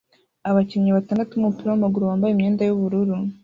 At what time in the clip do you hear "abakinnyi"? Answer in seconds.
0.49-0.91